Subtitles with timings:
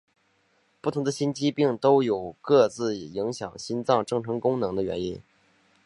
[0.81, 5.21] 不同的心肌病都有各自影响心脏正常功能的原因。